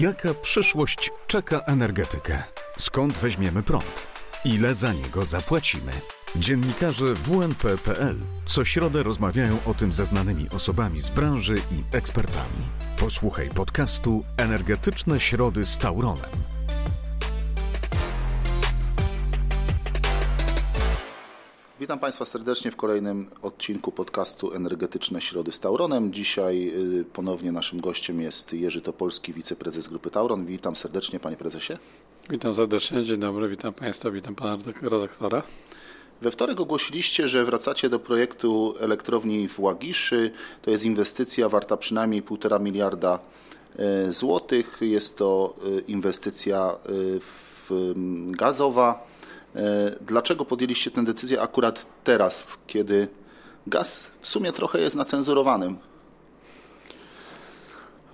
Jaka 0.00 0.34
przyszłość 0.34 1.10
czeka 1.26 1.60
energetykę? 1.60 2.42
Skąd 2.78 3.18
weźmiemy 3.18 3.62
prąd? 3.62 4.06
Ile 4.44 4.74
za 4.74 4.92
niego 4.92 5.24
zapłacimy? 5.24 5.92
Dziennikarze 6.36 7.14
WNP.pl 7.14 8.16
co 8.46 8.64
środę 8.64 9.02
rozmawiają 9.02 9.58
o 9.66 9.74
tym 9.74 9.92
ze 9.92 10.06
znanymi 10.06 10.48
osobami 10.50 11.00
z 11.00 11.08
branży 11.08 11.54
i 11.54 11.96
ekspertami. 11.96 12.64
Posłuchaj 12.98 13.50
podcastu 13.50 14.24
Energetyczne 14.36 15.20
Środy 15.20 15.66
z 15.66 15.78
Tauronem. 15.78 16.57
Witam 21.88 21.98
Państwa 21.98 22.24
serdecznie 22.24 22.70
w 22.70 22.76
kolejnym 22.76 23.30
odcinku 23.42 23.92
podcastu 23.92 24.52
Energetyczne 24.52 25.20
Środy 25.20 25.52
z 25.52 25.60
Tauronem. 25.60 26.12
Dzisiaj 26.12 26.72
y, 27.00 27.04
ponownie 27.04 27.52
naszym 27.52 27.80
gościem 27.80 28.20
jest 28.20 28.52
Jerzy 28.52 28.80
Topolski, 28.80 29.32
wiceprezes 29.32 29.88
Grupy 29.88 30.10
Tauron. 30.10 30.46
Witam 30.46 30.76
serdecznie 30.76 31.20
Panie 31.20 31.36
Prezesie. 31.36 31.72
Witam 32.30 32.54
serdecznie, 32.54 33.04
dzień 33.04 33.20
dobry, 33.20 33.48
witam 33.48 33.72
Państwa, 33.72 34.10
witam 34.10 34.34
Pana 34.34 34.58
redaktora. 34.82 35.42
We 36.22 36.30
wtorek 36.30 36.60
ogłosiliście, 36.60 37.28
że 37.28 37.44
wracacie 37.44 37.88
do 37.88 37.98
projektu 37.98 38.74
elektrowni 38.80 39.48
w 39.48 39.60
Łagiszy. 39.60 40.30
To 40.62 40.70
jest 40.70 40.84
inwestycja 40.84 41.48
warta 41.48 41.76
przynajmniej 41.76 42.22
1,5 42.22 42.60
miliarda 42.60 43.18
y, 44.08 44.12
złotych. 44.12 44.78
Jest 44.80 45.18
to 45.18 45.54
y, 45.78 45.80
inwestycja 45.80 46.76
gazowa 48.30 49.07
dlaczego 50.00 50.44
podjęliście 50.44 50.90
tę 50.90 51.04
decyzję 51.04 51.40
akurat 51.40 51.86
teraz, 52.04 52.58
kiedy 52.66 53.08
gaz 53.66 54.10
w 54.20 54.28
sumie 54.28 54.52
trochę 54.52 54.80
jest 54.80 54.96
nacenzurowanym? 54.96 55.78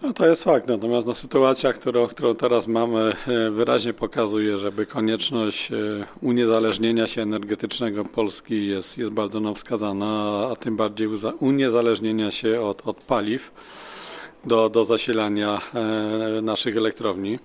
No 0.04 0.12
to 0.12 0.26
jest 0.26 0.44
fakt, 0.44 0.68
natomiast 0.68 1.06
no, 1.06 1.14
sytuacja, 1.14 1.72
którą, 1.72 2.06
którą 2.06 2.34
teraz 2.34 2.66
mamy, 2.66 3.16
e, 3.26 3.50
wyraźnie 3.50 3.92
pokazuje, 3.92 4.58
żeby 4.58 4.86
konieczność 4.86 5.72
e, 5.72 5.76
uniezależnienia 6.20 7.06
się 7.06 7.22
energetycznego 7.22 8.04
Polski 8.04 8.66
jest, 8.66 8.98
jest 8.98 9.10
bardzo 9.10 9.40
no 9.40 9.54
wskazana, 9.54 10.46
a 10.52 10.56
tym 10.56 10.76
bardziej 10.76 11.08
uniezależnienia 11.40 12.30
się 12.30 12.60
od, 12.60 12.88
od 12.88 12.96
paliw 12.96 13.50
do, 14.44 14.68
do 14.68 14.84
zasilania 14.84 15.60
naszych 16.42 16.76
elektrowni. 16.76 17.38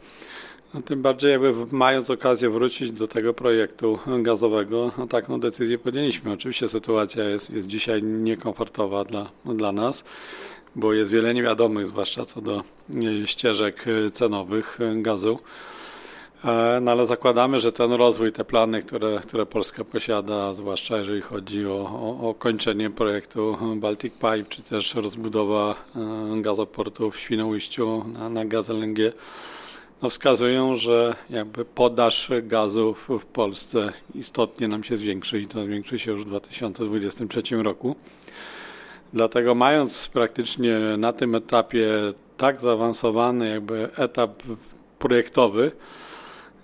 Tym 0.86 1.02
bardziej 1.02 1.32
jakby 1.32 1.54
mając 1.72 2.10
okazję 2.10 2.50
wrócić 2.50 2.92
do 2.92 3.08
tego 3.08 3.34
projektu 3.34 4.00
gazowego, 4.22 4.92
no, 4.98 5.08
taką 5.08 5.40
decyzję 5.40 5.78
podjęliśmy. 5.78 6.32
Oczywiście 6.32 6.70
sytuacja 6.70 7.24
jest, 7.24 7.50
jest 7.50 7.68
dzisiaj 7.68 8.04
niekomfortowa 8.04 9.04
dla, 9.04 9.30
dla 9.46 9.72
nas, 9.72 10.04
bo 10.76 10.94
jest 10.94 11.12
wiele 11.12 11.34
niewiadomych, 11.34 11.88
zwłaszcza 11.88 12.26
co 12.26 12.42
do 12.42 12.64
e, 13.24 13.28
ścieżek 13.28 13.86
e, 13.88 14.12
cenowych 14.12 14.80
e, 14.82 15.02
gazu. 15.02 15.40
No 16.82 16.92
ale 16.92 17.06
zakładamy, 17.06 17.60
że 17.60 17.72
ten 17.72 17.92
rozwój, 17.92 18.32
te 18.32 18.46
plany, 18.46 18.82
które, 18.82 19.20
które 19.24 19.46
Polska 19.46 19.84
posiada, 19.84 20.54
zwłaszcza 20.54 20.98
jeżeli 20.98 21.22
chodzi 21.22 21.66
o, 21.66 21.74
o, 21.74 22.30
o 22.30 22.34
kończenie 22.34 22.90
projektu 22.90 23.58
Baltic 23.76 24.14
Pipe, 24.14 24.44
czy 24.50 24.62
też 24.62 24.96
rozbudowa 24.96 25.76
gazoportu 26.42 27.12
w 27.12 27.20
Świnoujściu 27.20 28.06
na, 28.14 28.30
na 28.30 28.46
gaz 28.46 28.70
LNG, 28.70 29.14
no 30.02 30.10
wskazują, 30.10 30.78
że 30.78 31.16
jakby 31.30 31.66
podaż 31.66 32.32
gazu 32.44 32.94
w, 32.94 33.26
Polsce 33.26 33.94
istotnie 34.16 34.68
nam 34.68 34.84
się 34.84 34.98
zwiększy 34.98 35.42
i 35.42 35.48
to 35.48 35.66
zwiększy 35.66 36.00
się 36.00 36.12
już 36.12 36.24
w 36.24 36.28
2023 36.28 37.64
roku. 37.64 37.96
Dlatego 39.14 39.56
mając 39.56 40.08
praktycznie 40.08 40.80
na 40.98 41.14
tym 41.14 41.36
etapie 41.36 41.90
tak 42.38 42.62
zaawansowany 42.62 43.50
jakby 43.50 43.90
etap 43.98 44.44
projektowy, 45.00 45.72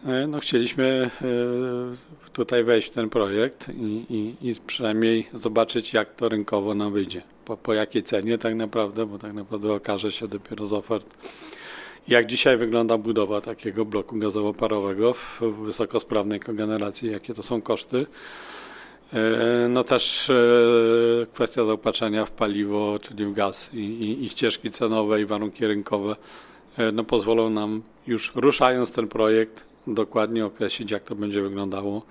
e, 0.06 0.28
no 0.28 0.39
chcieliśmy 0.39 1.09
e, 1.22 2.31
tutaj 2.33 2.63
wejść 2.63 2.88
w 2.88 2.91
ten 2.91 3.09
projekt 3.09 3.69
i, 3.69 4.06
i, 4.09 4.50
i 4.50 4.56
przynajmniej 4.68 5.28
zobaczyć, 5.34 5.94
jak 5.94 6.16
to 6.16 6.29
rynkowo 6.29 6.75
nam 6.75 6.94
wyjdzie. 6.94 7.22
Po, 7.45 7.57
po 7.57 7.74
jakiej 7.74 8.03
cenie 8.03 8.38
tak 8.38 8.56
naprawdę, 8.56 9.06
bo 9.06 9.18
tak 9.18 9.34
naprawdę 9.34 9.74
okaże 9.74 10.12
się 10.12 10.28
dopiero 10.28 10.66
z 10.66 10.74
ofert 10.74 11.18
jak 12.07 12.25
dzisiaj 12.25 12.57
wygląda 12.57 12.97
budowa 12.97 13.41
takiego 13.41 13.85
bloku 13.85 14.16
gazowo-parowego 14.16 15.13
w 15.13 15.41
wysokosprawnej 15.41 16.39
kogeneracji, 16.39 17.11
jakie 17.11 17.33
to 17.33 17.43
są 17.43 17.61
koszty. 17.61 18.05
E, 19.13 19.67
no 19.69 19.83
też 19.83 20.29
e, 20.29 20.33
kwestia 21.33 21.65
zaopatrzenia 21.65 22.25
w 22.25 22.31
paliwo, 22.31 22.99
czyli 23.01 23.25
w 23.25 23.33
gaz 23.33 23.73
i, 23.73 23.77
i, 23.77 24.23
i 24.23 24.29
ścieżki 24.29 24.71
cenowe 24.71 25.21
i 25.21 25.25
warunki 25.25 25.67
rynkowe 25.67 26.15
e, 26.77 26.91
no 26.91 27.03
pozwolą 27.03 27.49
nam 27.49 27.81
już 28.07 28.31
ruszając 28.35 28.91
ten 28.91 29.07
projekt 29.07 29.63
dokładnie 29.88 30.45
określić, 30.45 30.91
jak 30.91 31.03
to 31.03 31.15
będzie 31.15 31.41
wyglądało 31.41 32.01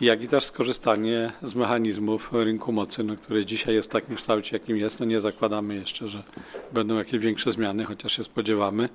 jak 0.00 0.22
i 0.22 0.28
też 0.28 0.44
skorzystanie 0.44 1.32
z 1.42 1.54
mechanizmów 1.54 2.32
rynku 2.32 2.72
mocy, 2.72 3.04
no, 3.04 3.16
który 3.16 3.46
dzisiaj 3.46 3.74
jest 3.74 3.88
w 3.88 3.92
takim 3.92 4.16
kształcie, 4.16 4.56
jakim 4.56 4.76
jest. 4.76 5.00
No 5.00 5.06
nie 5.06 5.20
zakładamy 5.20 5.74
jeszcze, 5.74 6.08
że 6.08 6.22
będą 6.72 6.98
jakieś 6.98 7.20
większe 7.20 7.50
zmiany, 7.50 7.84
chociaż 7.84 8.16
się 8.16 8.24
spodziewamy, 8.24 8.88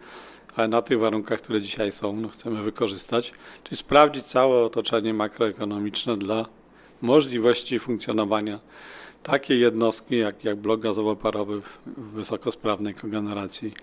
ale 0.56 0.68
na 0.68 0.82
tych 0.82 1.00
warunkach, 1.00 1.42
które 1.42 1.62
dzisiaj 1.62 1.92
są, 1.92 2.16
no, 2.16 2.28
chcemy 2.28 2.64
wykorzystać, 2.64 3.34
czyli 3.64 3.78
sprawdzić 3.78 4.24
całe 4.24 4.64
otoczenie 4.64 5.14
makroekonomiczne 5.14 6.18
dla 6.18 6.46
możliwości 7.02 7.80
funkcjonowania 7.80 8.60
takiej 9.24 9.60
jednostki 9.60 10.18
jak, 10.18 10.44
jak 10.44 10.56
blok 10.56 10.82
gazowo-parowy 10.82 11.62
w 11.98 12.12
wysokosprawnej 12.12 12.94
kogeneracji 12.94 13.74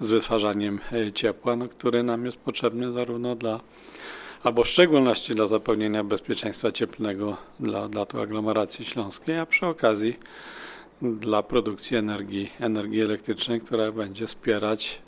z 0.00 0.10
wytwarzaniem 0.10 0.80
ciepła, 1.14 1.56
no, 1.56 1.68
który 1.68 2.02
nam 2.02 2.26
jest 2.26 2.36
potrzebny 2.36 2.92
zarówno 2.92 3.36
dla 3.36 3.60
albo 4.42 4.64
w 4.64 4.68
szczególności 4.68 5.34
dla 5.34 5.46
zapewnienia 5.46 6.04
bezpieczeństwa 6.04 6.72
cieplnego 6.72 7.36
dla, 7.60 7.88
dla 7.88 8.06
tej 8.06 8.20
aglomeracji 8.20 8.84
śląskiej, 8.84 9.38
a 9.38 9.46
przy 9.46 9.66
okazji 9.66 10.18
dla 11.02 11.42
produkcji 11.42 11.96
energii, 11.96 12.50
energii 12.60 13.00
elektrycznej, 13.00 13.60
która 13.60 13.92
będzie 13.92 14.26
wspierać 14.26 15.00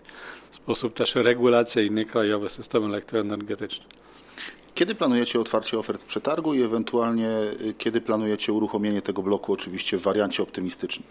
w 0.51 0.55
sposób 0.55 0.95
też 0.95 1.15
regulacyjny 1.15 2.05
krajowy 2.05 2.49
system 2.49 2.85
elektroenergetyczny. 2.85 3.85
Kiedy 4.75 4.95
planujecie 4.95 5.41
otwarcie 5.41 5.79
ofert 5.79 6.01
z 6.01 6.05
przetargu 6.05 6.55
i 6.55 6.63
ewentualnie 6.63 7.29
y, 7.61 7.75
kiedy 7.79 8.01
planujecie 8.01 8.53
uruchomienie 8.53 9.03
tego 9.03 9.23
bloku, 9.23 9.53
oczywiście 9.53 9.99
w 9.99 10.03
wariancie 10.03 10.43
optymistycznym? 10.43 11.07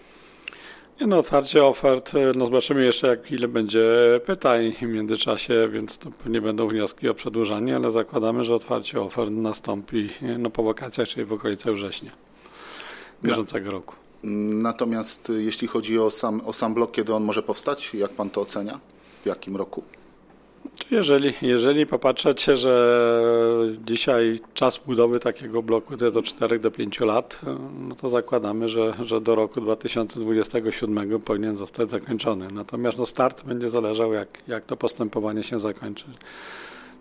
No, 1.02 1.18
otwarcie 1.18 1.66
ofert, 1.66 2.16
e, 2.16 2.32
no 2.36 2.46
zobaczymy 2.46 2.86
jeszcze, 2.86 3.08
jak 3.08 3.32
ile 3.32 3.48
będzie 3.48 3.86
pytań 4.26 4.74
w 4.74 4.82
międzyczasie, 4.82 5.70
więc 5.72 5.98
to 5.98 6.10
nie 6.26 6.42
będą 6.42 6.68
wnioski 6.68 7.10
o 7.10 7.14
przedłużanie, 7.14 7.76
ale 7.76 7.92
zakładamy, 7.92 8.46
że 8.46 8.56
otwarcie 8.56 9.02
ofert 9.02 9.32
nastąpi 9.32 10.10
e, 10.22 10.38
no, 10.38 10.50
po 10.50 10.64
wakacjach, 10.64 11.08
czyli 11.08 11.26
w 11.26 11.34
okolicach 11.34 11.74
września 11.74 12.12
bieżącego 13.24 13.72
roku. 13.72 13.96
Natomiast 14.54 15.30
e, 15.30 15.34
jeśli 15.34 15.68
chodzi 15.68 16.00
o 16.00 16.12
sam, 16.12 16.42
o 16.46 16.54
sam 16.54 16.74
blok, 16.74 16.92
kiedy 16.92 17.14
on 17.14 17.24
może 17.24 17.44
powstać, 17.44 17.94
jak 17.94 18.12
pan 18.12 18.30
to 18.30 18.42
ocenia? 18.42 18.80
W 19.24 19.26
jakim 19.26 19.58
roku? 19.58 19.84
Jeżeli, 20.92 21.34
jeżeli 21.42 21.86
popatrzycie, 21.86 22.58
że 22.58 23.06
dzisiaj 23.86 24.40
czas 24.54 24.78
budowy 24.78 25.20
takiego 25.20 25.64
bloku 25.64 25.98
to 25.98 26.06
jest 26.06 26.18
od 26.18 26.26
4 26.26 26.60
do 26.60 26.72
5 26.72 27.00
lat, 27.00 27.40
no 27.80 27.96
to 27.96 28.10
zakładamy, 28.10 28.70
że, 28.70 28.94
że 29.02 29.22
do 29.22 29.36
roku 29.36 29.62
2027 29.62 31.20
powinien 31.22 31.56
zostać 31.56 31.90
zakończony. 31.90 32.48
Natomiast 32.52 32.98
no 32.98 33.06
start 33.06 33.46
będzie 33.46 33.70
zależał, 33.70 34.14
jak, 34.14 34.28
jak 34.48 34.66
to 34.66 34.78
postępowanie 34.78 35.44
się 35.44 35.60
zakończy. 35.60 36.06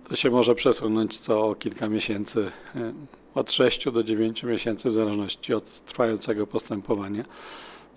To 0.08 0.16
się 0.16 0.30
może 0.30 0.54
przesunąć 0.54 1.18
co 1.18 1.54
kilka 1.54 1.88
miesięcy, 1.88 2.50
e, 2.74 2.92
od 3.34 3.52
6 3.52 3.90
do 3.90 4.02
9 4.02 4.42
miesięcy, 4.42 4.90
w 4.90 4.92
zależności 4.92 5.54
od 5.54 5.84
trwającego 5.84 6.46
postępowania. 6.46 7.24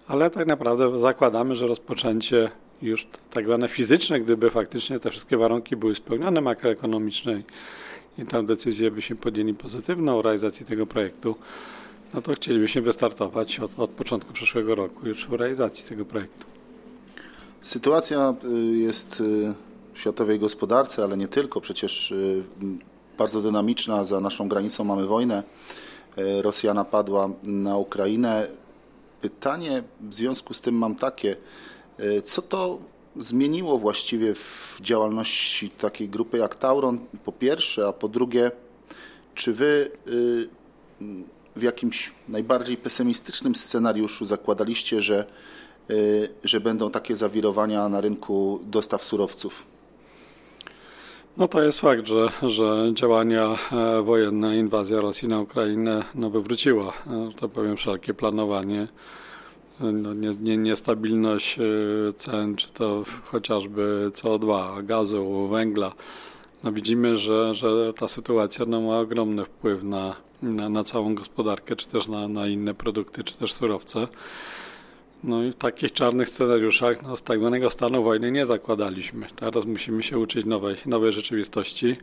Ale 0.08 0.30
tak 0.30 0.48
naprawdę 0.48 1.00
zakładamy, 1.00 1.56
że 1.56 1.68
rozpoczęcie 1.68 2.52
już 2.82 3.08
tak 3.32 3.46
zwane 3.46 3.68
fizyczne, 3.68 4.20
gdyby 4.20 4.50
faktycznie 4.50 5.00
te 5.00 5.12
wszystkie 5.12 5.38
warunki 5.38 5.76
były 5.76 5.96
spełnione 5.96 6.42
makroekonomiczne 6.42 7.42
i 8.18 8.26
tę 8.26 8.46
decyzję 8.46 8.92
byśmy 8.92 9.16
podjęli 9.16 9.54
pozytywną 9.54 10.18
o 10.18 10.22
realizacji 10.22 10.66
tego 10.66 10.86
projektu, 10.86 11.36
no 12.14 12.22
to 12.22 12.34
chcielibyśmy 12.34 12.82
wystartować 12.82 13.60
od, 13.60 13.80
od 13.80 13.90
początku 13.90 14.34
przyszłego 14.34 14.76
roku 14.76 15.08
już 15.08 15.28
w 15.28 15.34
realizacji 15.34 15.86
tego 15.86 16.06
projektu. 16.06 16.46
Sytuacja 17.62 18.34
y, 18.44 18.78
jest 18.78 19.22
y, 19.22 19.54
w 19.94 20.00
światowej 20.00 20.40
gospodarce, 20.40 21.04
ale 21.04 21.18
nie 21.18 21.28
tylko, 21.28 21.62
przecież 21.62 22.12
y, 22.12 22.44
bardzo 23.18 23.42
dynamiczna. 23.42 24.04
Za 24.04 24.20
naszą 24.20 24.48
granicą 24.50 24.84
mamy 24.84 25.06
wojnę. 25.06 25.44
Rosja 26.42 26.74
napadła 26.74 27.30
na 27.44 27.78
Ukrainę. 27.78 28.48
Pytanie 29.22 29.84
w 30.02 30.14
związku 30.14 30.54
z 30.54 30.62
tym 30.62 30.76
mam 30.76 30.96
takie, 30.96 31.36
co 32.24 32.42
to 32.42 32.80
zmieniło 33.18 33.78
właściwie 33.78 34.36
w 34.36 34.78
działalności 34.82 35.70
takiej 35.70 36.10
grupy 36.10 36.38
jak 36.38 36.56
Tauron, 36.56 37.00
po 37.26 37.32
pierwsze, 37.32 37.88
a 37.88 37.94
po 37.94 38.08
drugie, 38.08 38.52
czy 39.36 39.54
wy 39.54 39.92
y, 40.08 40.48
w 41.56 41.64
jakimś 41.64 42.12
najbardziej 42.30 42.78
pesymistycznym 42.78 43.56
scenariuszu 43.56 44.26
zakładaliście, 44.26 45.02
że, 45.02 45.26
y, 45.90 46.30
że 46.44 46.60
będą 46.60 46.92
takie 46.92 47.16
zawirowania 47.16 47.90
na 47.90 48.02
rynku 48.02 48.60
dostaw 48.64 49.04
surowców? 49.04 49.68
No 51.38 51.48
to 51.48 51.64
jest 51.64 51.80
fakt, 51.80 52.08
że, 52.08 52.30
że 52.42 52.92
działania 52.94 53.56
e, 53.72 54.02
wojenne, 54.02 54.58
inwazja 54.58 55.02
Rosji 55.02 55.28
na 55.28 55.40
Ukrainę 55.40 56.04
no, 56.16 56.30
wywróciła, 56.30 56.94
e, 57.08 57.28
że 57.32 57.34
tak 57.34 57.52
powiem, 57.52 57.78
wszelkie 57.78 58.14
planowanie. 58.14 58.88
No, 59.80 60.14
nie, 60.14 60.32
nie, 60.42 60.58
niestabilność 60.58 61.60
e, 61.60 61.64
cen, 62.14 62.56
czy 62.56 62.68
to 62.70 63.04
chociażby 63.24 64.12
CO2, 64.14 64.86
gazu, 64.86 65.48
węgla. 65.48 65.94
No 66.64 66.72
widzimy, 66.72 67.18
że, 67.18 67.54
że 67.54 67.94
ta 67.94 68.08
sytuacja 68.08 68.66
no, 68.68 68.82
ma 68.82 69.00
ogromny 69.00 69.46
wpływ 69.46 69.84
na, 69.84 70.16
na, 70.44 70.70
na 70.70 70.84
całą 70.84 71.16
gospodarkę, 71.16 71.76
czy 71.76 71.88
też 71.88 72.08
na, 72.08 72.28
na 72.28 72.48
inne 72.48 72.74
produkty, 72.74 73.24
czy 73.24 73.38
też 73.38 73.54
surowce. 73.54 74.08
No 75.24 75.44
i 75.44 75.52
w 75.52 75.56
takich 75.56 75.92
czarnych 75.92 76.30
scenariuszach 76.30 77.04
no, 77.04 77.18
z 77.18 77.22
tak 77.22 77.40
zwanego 77.40 77.70
stanu 77.70 78.04
wojny 78.04 78.32
nie 78.32 78.46
zakładaliśmy. 78.46 79.28
Teraz 79.36 79.66
musimy 79.66 80.04
się 80.04 80.20
uczyć 80.20 80.46
nowej, 80.46 80.76
nowej 80.86 81.12
rzeczywistości 81.12 81.96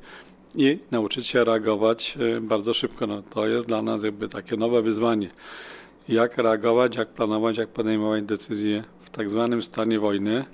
i 0.54 0.78
nauczyć 0.90 1.26
się 1.26 1.44
reagować 1.44 2.18
y, 2.36 2.40
bardzo 2.40 2.74
szybko. 2.74 3.06
No, 3.06 3.22
to 3.34 3.46
jest 3.46 3.66
dla 3.66 3.82
nas 3.82 4.02
jakby 4.02 4.28
takie 4.28 4.56
nowe 4.56 4.82
wyzwanie. 4.82 5.30
Jak 6.08 6.38
reagować, 6.38 6.96
jak 6.96 7.08
planować, 7.08 7.56
jak 7.56 7.68
podejmować 7.68 8.24
decyzje 8.24 8.84
w 9.04 9.10
tak 9.10 9.30
zwanym 9.30 9.62
stanie 9.62 9.98
wojny, 9.98 10.44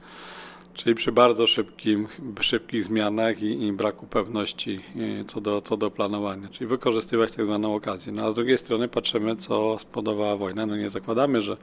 czyli 0.74 0.94
przy 0.94 1.12
bardzo 1.12 1.46
szybkim, 1.46 2.08
szybkich 2.40 2.84
zmianach 2.84 3.42
i, 3.42 3.66
i 3.66 3.72
braku 3.72 4.06
pewności 4.06 4.80
y, 5.20 5.24
co 5.24 5.40
do, 5.40 5.60
co 5.60 5.76
do 5.76 5.90
planowania, 5.90 6.48
czyli 6.48 6.66
wykorzystywać 6.66 7.32
tak 7.32 7.46
zwaną 7.46 7.74
okazję. 7.74 8.12
No 8.12 8.24
a 8.24 8.30
z 8.30 8.34
drugiej 8.34 8.58
strony 8.58 8.88
patrzymy, 8.88 9.36
co 9.36 9.78
spodobała 9.78 10.36
wojna. 10.36 10.66
No 10.66 10.76
nie 10.76 10.88
zakładamy, 10.88 11.42
że 11.42 11.56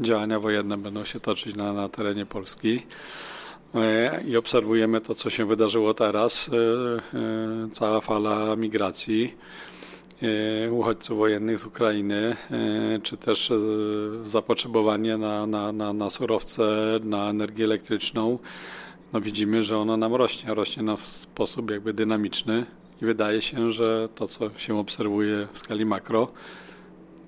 działania 0.00 0.40
wojenne 0.40 0.76
będą 0.76 1.04
się 1.04 1.20
toczyć 1.20 1.56
na, 1.56 1.72
na 1.72 1.88
terenie 1.88 2.26
Polski 2.26 2.80
e, 3.74 4.22
i 4.26 4.36
obserwujemy 4.36 5.00
to, 5.00 5.14
co 5.14 5.30
się 5.30 5.46
wydarzyło 5.46 5.94
teraz. 5.94 6.48
E, 6.48 7.18
e, 7.18 7.70
cała 7.72 8.00
fala 8.00 8.56
migracji 8.56 9.34
uchodźców 10.70 11.18
wojennych 11.18 11.58
z 11.58 11.64
Ukrainy, 11.64 12.36
czy 13.02 13.16
też 13.16 13.52
zapotrzebowanie 14.26 15.16
na, 15.16 15.46
na, 15.46 15.72
na, 15.72 15.92
na 15.92 16.10
surowce, 16.10 16.62
na 17.04 17.30
energię 17.30 17.64
elektryczną. 17.64 18.38
No 19.12 19.20
widzimy, 19.20 19.62
że 19.62 19.78
ono 19.78 19.96
nam 19.96 20.14
rośnie, 20.14 20.54
rośnie 20.54 20.82
na 20.82 20.96
sposób 20.96 21.70
jakby 21.70 21.92
dynamiczny 21.92 22.66
i 23.02 23.04
wydaje 23.04 23.42
się, 23.42 23.72
że 23.72 24.08
to, 24.14 24.26
co 24.26 24.50
się 24.56 24.78
obserwuje 24.78 25.46
w 25.52 25.58
skali 25.58 25.84
makro, 25.84 26.28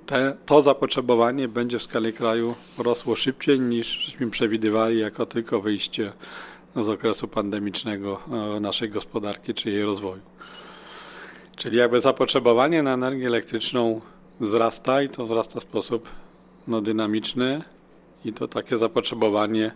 te, 0.06 0.36
to 0.46 0.62
zapotrzebowanie 0.62 1.48
będzie 1.48 1.78
w 1.78 1.82
skali 1.82 2.12
kraju 2.12 2.54
rosło 2.78 3.16
szybciej 3.16 3.60
niż 3.60 3.86
żeśmy 3.86 4.30
przewidywali 4.30 4.98
jako 4.98 5.26
tylko 5.26 5.60
wyjście 5.60 6.12
z 6.76 6.88
okresu 6.88 7.28
pandemicznego 7.28 8.20
naszej 8.60 8.90
gospodarki 8.90 9.54
czy 9.54 9.70
jej 9.70 9.82
rozwoju. 9.82 10.29
Czyli 11.60 11.76
jakby 11.76 12.00
zapotrzebowanie 12.00 12.82
na 12.82 12.94
energię 12.94 13.26
elektryczną 13.26 14.00
wzrasta 14.40 15.02
i 15.02 15.08
to 15.08 15.26
wzrasta 15.26 15.60
w 15.60 15.62
sposób 15.62 16.08
no, 16.68 16.80
dynamiczny 16.80 17.62
i 18.24 18.32
to 18.32 18.48
takie 18.48 18.76
zapotrzebowanie 18.76 19.72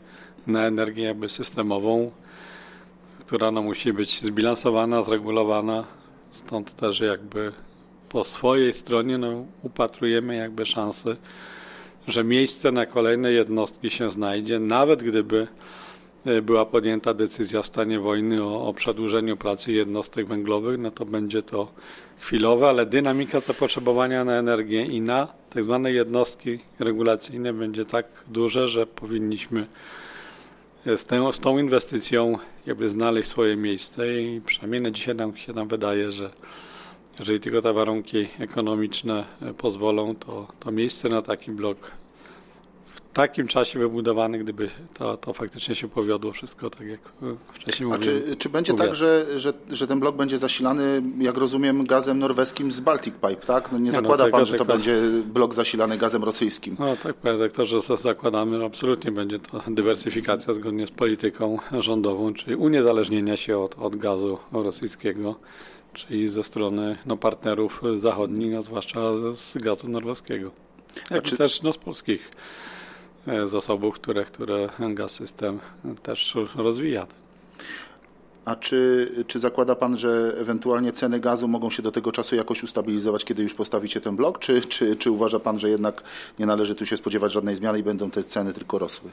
na 0.46 0.66
energię 0.66 1.04
jakby 1.04 1.28
systemową, 1.28 2.10
która 3.20 3.50
no, 3.50 3.62
musi 3.62 3.92
być 3.92 4.22
zbilansowana, 4.22 5.02
zregulowana, 5.02 5.84
stąd 6.32 6.76
też 6.76 7.00
jakby 7.00 7.52
po 8.08 8.24
swojej 8.24 8.72
stronie 8.72 9.18
no, 9.18 9.46
upatrujemy 9.62 10.36
jakby 10.36 10.66
szansy, 10.66 11.16
że 12.08 12.24
miejsce 12.24 12.72
na 12.72 12.86
kolejne 12.86 13.32
jednostki 13.32 13.90
się 13.90 14.10
znajdzie, 14.10 14.58
nawet 14.58 15.02
gdyby 15.02 15.48
była 16.42 16.66
podjęta 16.66 17.14
decyzja 17.14 17.62
w 17.62 17.66
stanie 17.66 18.00
wojny 18.00 18.42
o, 18.42 18.68
o 18.68 18.72
przedłużeniu 18.72 19.36
pracy 19.36 19.72
jednostek 19.72 20.26
węglowych, 20.26 20.78
no 20.78 20.90
to 20.90 21.04
będzie 21.04 21.42
to 21.42 21.68
chwilowe, 22.20 22.68
ale 22.68 22.86
dynamika 22.86 23.40
zapotrzebowania 23.40 24.24
na 24.24 24.32
energię 24.32 24.86
i 24.86 25.00
na 25.00 25.28
tak 25.50 25.64
zwane 25.64 25.92
jednostki 25.92 26.58
regulacyjne 26.78 27.52
będzie 27.52 27.84
tak 27.84 28.06
duże, 28.28 28.68
że 28.68 28.86
powinniśmy 28.86 29.66
e, 30.86 30.98
z, 30.98 31.06
z 31.32 31.38
tą 31.38 31.58
inwestycją 31.58 32.38
jakby 32.66 32.88
znaleźć 32.88 33.28
swoje 33.28 33.56
miejsce 33.56 34.22
i 34.22 34.40
przynajmniej 34.40 34.82
na 34.82 34.90
dzisiaj 34.90 35.14
nam 35.14 35.36
się 35.36 35.52
nam 35.52 35.68
wydaje, 35.68 36.12
że 36.12 36.30
jeżeli 37.18 37.40
tylko 37.40 37.62
te 37.62 37.72
warunki 37.72 38.28
ekonomiczne 38.38 39.24
e, 39.42 39.54
pozwolą, 39.54 40.14
to, 40.16 40.46
to 40.60 40.72
miejsce 40.72 41.08
na 41.08 41.22
taki 41.22 41.50
blok 41.50 42.03
takim 43.14 43.46
czasie 43.46 43.78
wybudowany, 43.78 44.38
gdyby 44.38 44.70
to, 44.98 45.16
to 45.16 45.32
faktycznie 45.32 45.74
się 45.74 45.88
powiodło 45.88 46.32
wszystko, 46.32 46.70
tak 46.70 46.86
jak 46.86 47.00
e, 47.00 47.36
wcześniej 47.52 47.90
A 47.92 47.96
mówiłem. 47.96 48.22
Czy, 48.22 48.36
czy 48.36 48.48
będzie 48.48 48.74
tak, 48.74 48.94
że, 48.94 49.26
że, 49.36 49.52
że 49.70 49.86
ten 49.86 50.00
blok 50.00 50.16
będzie 50.16 50.38
zasilany, 50.38 51.02
jak 51.18 51.36
rozumiem, 51.36 51.84
gazem 51.84 52.18
norweskim 52.18 52.72
z 52.72 52.80
Baltic 52.80 53.14
Pipe, 53.14 53.46
tak? 53.46 53.72
No 53.72 53.78
nie, 53.78 53.84
nie 53.84 53.92
no, 53.92 54.00
zakłada 54.00 54.24
no, 54.24 54.30
pan, 54.30 54.44
że 54.44 54.54
to 54.54 54.64
będzie 54.64 55.00
blok 55.24 55.54
zasilany 55.54 55.98
gazem 55.98 56.24
rosyjskim? 56.24 56.76
No 56.78 56.96
tak, 56.96 57.14
panie 57.14 57.38
rektorze, 57.38 57.80
zakładamy, 57.96 58.64
absolutnie 58.64 59.12
będzie 59.12 59.38
to 59.38 59.62
dywersyfikacja 59.68 60.54
zgodnie 60.54 60.86
z 60.86 60.90
polityką 60.90 61.58
rządową, 61.78 62.34
czyli 62.34 62.56
uniezależnienia 62.56 63.36
się 63.36 63.58
od, 63.58 63.78
od 63.78 63.96
gazu 63.96 64.38
rosyjskiego 64.52 65.34
czyli 65.94 66.28
ze 66.28 66.42
strony 66.42 66.98
no, 67.06 67.16
partnerów 67.16 67.82
zachodnich, 67.96 68.56
a 68.56 68.62
zwłaszcza 68.62 69.00
z 69.34 69.58
gazu 69.58 69.88
norweskiego. 69.88 70.50
Jak 71.10 71.22
czy... 71.22 71.36
też 71.36 71.62
no, 71.62 71.72
z 71.72 71.78
polskich 71.78 72.30
zasobów, 73.44 73.94
które, 73.94 74.24
które 74.24 74.68
gaz 74.78 75.12
system 75.12 75.60
też 76.02 76.36
rozwija. 76.56 77.06
A 78.44 78.56
czy, 78.56 79.08
czy 79.26 79.38
zakłada 79.38 79.74
Pan, 79.74 79.96
że 79.96 80.34
ewentualnie 80.38 80.92
ceny 80.92 81.20
gazu 81.20 81.48
mogą 81.48 81.70
się 81.70 81.82
do 81.82 81.92
tego 81.92 82.12
czasu 82.12 82.36
jakoś 82.36 82.62
ustabilizować, 82.62 83.24
kiedy 83.24 83.42
już 83.42 83.54
postawicie 83.54 84.00
ten 84.00 84.16
blok, 84.16 84.38
czy, 84.38 84.60
czy, 84.60 84.96
czy 84.96 85.10
uważa 85.10 85.40
Pan, 85.40 85.58
że 85.58 85.70
jednak 85.70 86.02
nie 86.38 86.46
należy 86.46 86.74
tu 86.74 86.86
się 86.86 86.96
spodziewać 86.96 87.32
żadnej 87.32 87.56
zmiany 87.56 87.78
i 87.78 87.82
będą 87.82 88.10
te 88.10 88.24
ceny 88.24 88.52
tylko 88.52 88.78
rosły? 88.78 89.10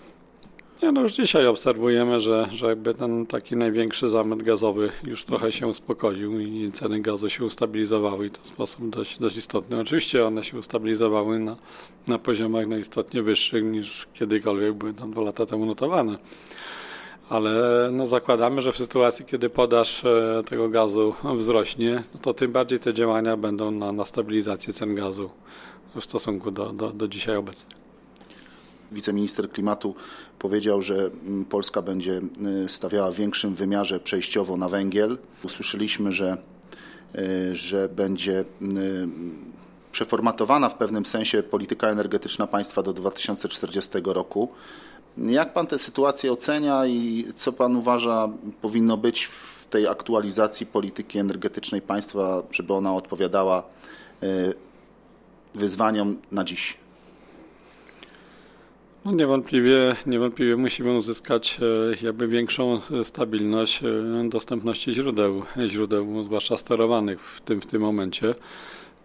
Nie, 0.82 0.92
no 0.92 1.02
już 1.02 1.14
dzisiaj 1.14 1.48
obserwujemy, 1.48 2.20
że, 2.20 2.50
że 2.54 2.68
jakby 2.68 2.94
ten 2.94 3.26
taki 3.26 3.56
największy 3.56 4.08
zamęt 4.08 4.44
gazowy 4.44 4.90
już 5.04 5.24
trochę 5.24 5.52
się 5.52 5.68
uspokoił 5.68 6.40
i 6.40 6.72
ceny 6.72 7.02
gazu 7.02 7.30
się 7.30 7.46
ustabilizowały 7.46 8.26
i 8.26 8.30
to 8.30 8.42
w 8.42 8.48
sposób 8.48 8.90
dość, 8.90 9.20
dość 9.20 9.38
istotny. 9.38 9.80
Oczywiście 9.80 10.26
one 10.26 10.44
się 10.44 10.58
ustabilizowały 10.58 11.40
na, 11.40 11.56
na 12.08 12.20
poziomach 12.20 12.68
no 12.68 12.78
istotnie 12.78 13.22
wyższych 13.22 13.64
niż 13.64 14.08
kiedykolwiek 14.14 14.74
były 14.74 14.94
tam 14.94 15.12
dwa 15.12 15.22
lata 15.22 15.46
temu 15.46 15.66
notowane. 15.66 16.18
Ale 17.30 17.90
no 17.92 18.08
zakładamy, 18.08 18.62
że 18.62 18.72
w 18.72 18.78
sytuacji, 18.78 19.26
kiedy 19.26 19.50
podaż 19.50 20.06
e, 20.06 20.44
tego 20.50 20.70
gazu 20.70 21.16
wzrośnie, 21.38 22.04
no 22.14 22.20
to 22.22 22.34
tym 22.34 22.52
bardziej 22.52 22.80
te 22.80 22.94
działania 22.94 23.38
będą 23.38 23.72
na, 23.72 23.92
na 23.92 24.06
stabilizację 24.06 24.74
cen 24.74 24.96
gazu 24.96 25.30
w 25.96 26.04
stosunku 26.04 26.52
do, 26.52 26.74
do, 26.74 26.90
do 26.90 27.08
dzisiaj 27.08 27.36
obecnych 27.36 27.81
wiceminister 28.92 29.50
klimatu 29.50 29.96
powiedział, 30.40 30.82
że 30.82 30.96
mm, 30.96 31.46
Polska 31.46 31.82
będzie 31.82 32.22
y, 32.66 32.70
stawiała 32.70 33.12
w 33.12 33.16
większym 33.16 33.56
wymiarze 33.56 34.00
przejściowo 34.00 34.58
na 34.58 34.70
węgiel. 34.70 35.18
Usłyszeliśmy, 35.44 36.12
że, 36.12 36.38
y, 37.16 37.56
że 37.56 37.90
będzie 37.90 38.40
y, 38.42 38.46
przeformatowana 39.92 40.70
w 40.70 40.76
pewnym 40.76 41.06
sensie 41.06 41.44
polityka 41.44 41.88
energetyczna 41.88 42.48
państwa 42.48 42.84
do 42.84 42.94
2040 42.94 43.92
roku. 44.06 44.50
Jak 45.18 45.54
pan 45.54 45.68
tę 45.68 45.80
sytuację 45.80 46.32
ocenia 46.32 46.86
i 46.86 47.26
co 47.36 47.54
pan 47.54 47.76
uważa 47.76 48.30
powinno 48.62 48.98
być 48.98 49.26
w 49.26 49.66
tej 49.66 49.88
aktualizacji 49.88 50.66
polityki 50.66 51.20
energetycznej 51.20 51.82
państwa, 51.82 52.44
żeby 52.52 52.74
ona 52.74 52.96
odpowiadała 52.96 53.64
wyzwaniom 55.56 56.18
na 56.32 56.44
dziś? 56.44 56.81
No 59.06 59.12
niewątpliwie, 59.12 59.96
niewątpliwie 60.06 60.58
musimy 60.58 60.98
uzyskać 60.98 61.60
e, 62.02 62.06
jakby 62.06 62.28
większą 62.28 62.82
stabilność 63.04 63.84
e, 63.84 64.30
dostępności 64.30 64.92
źródeł, 64.92 65.44
źródeł 65.68 66.24
zwłaszcza 66.24 66.58
sterowanych 66.58 67.22
w 67.22 67.42
tym, 67.42 67.62
w 67.62 67.66
tym 67.66 67.82
momencie. 67.82 68.36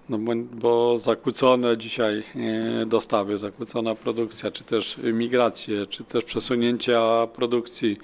No 0.09 0.19
bo, 0.19 0.33
bo 0.53 0.99
zakłócone 0.99 1.76
dzisiaj 1.76 2.23
e, 2.83 2.87
dostawy, 2.87 3.38
zakłócona 3.38 3.95
produkcja, 3.95 4.50
czy 4.50 4.65
też 4.65 4.97
migracje, 5.12 5.87
czy 5.87 6.05
też 6.05 6.25
przesunięcia 6.25 7.26
produkcji 7.26 7.99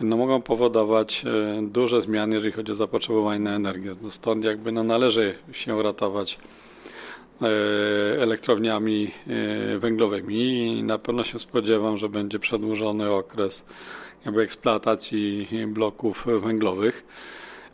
no 0.00 0.16
mogą 0.16 0.42
powodować 0.42 1.24
duże 1.62 2.02
zmiany, 2.02 2.34
jeżeli 2.34 2.52
chodzi 2.52 2.72
o 2.72 2.74
zapotrzebowanie 2.74 3.40
na 3.40 3.54
energię. 3.54 3.92
No 4.02 4.10
stąd 4.10 4.44
jakby 4.44 4.72
no 4.72 4.84
należy 4.84 5.34
się 5.52 5.82
ratować 5.82 6.38
E, 6.38 6.65
elektrowniami 8.20 9.10
e, 9.74 9.78
węglowymi 9.78 10.66
i 10.78 10.82
na 10.82 10.98
pewno 10.98 11.24
się 11.24 11.38
spodziewam, 11.38 11.96
że 11.96 12.08
będzie 12.08 12.38
przedłużony 12.38 13.10
okres 13.10 13.64
jakby 14.24 14.42
eksploatacji 14.42 15.48
bloków 15.66 16.26
węglowych. 16.40 17.06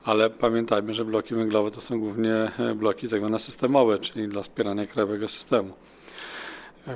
Ale 0.05 0.31
pamiętajmy, 0.31 0.95
że 0.95 1.05
bloki 1.05 1.35
węglowe 1.35 1.71
to 1.71 1.81
są 1.81 2.01
głównie 2.01 2.35
e, 2.35 2.75
bloki 2.75 3.09
tak 3.09 3.21
zwane 3.21 3.39
systemowe, 3.39 3.99
czyli 3.99 4.29
dla 4.29 4.43
wspierania 4.43 4.87
krajowego 4.87 5.29
systemu. 5.29 5.73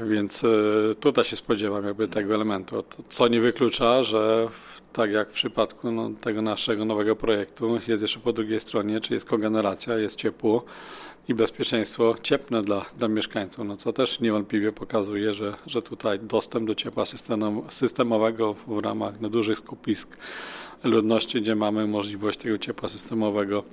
Więc 0.03 0.43
tutaj 1.01 1.25
się 1.25 1.37
spodziewam 1.37 1.85
jakby 1.85 2.09
tego 2.09 2.35
elementu, 2.35 2.85
co 3.09 3.29
nie 3.29 3.41
wyklucza, 3.41 4.03
że 4.03 4.49
tak 4.93 5.11
jak 5.11 5.29
w 5.31 5.33
przypadku 5.33 5.91
no, 5.91 6.11
tego 6.21 6.43
naszego 6.43 6.85
nowego 6.85 7.17
projektu, 7.17 7.79
jest 7.89 8.03
jeszcze 8.03 8.21
po 8.21 8.33
drugiej 8.33 8.61
stronie, 8.61 9.01
czy 9.01 9.15
jest 9.15 9.27
kogeneracja, 9.27 9.99
jest 9.99 10.17
ciepło 10.17 10.65
i 11.29 11.35
bezpieczeństwo 11.35 12.15
cieplne 12.23 12.63
dla, 12.63 12.87
dla 12.97 13.09
mieszkańców, 13.09 13.67
no 13.67 13.77
co 13.77 13.93
też 13.93 14.21
niewątpliwie 14.21 14.73
pokazuje, 14.73 15.35
że, 15.35 15.55
że 15.67 15.83
tutaj 15.83 16.19
dostęp 16.19 16.67
do 16.67 16.75
ciepła 16.75 17.05
systemowego 17.69 18.55
w 18.55 18.79
ramach 18.79 19.21
no, 19.21 19.29
dużych 19.29 19.59
skupisk 19.59 20.17
ludności, 20.85 21.41
gdzie 21.41 21.55
mamy 21.55 21.87
możliwość 21.87 22.39
tego 22.39 22.59
ciepła 22.59 22.89
systemowego 22.89 23.65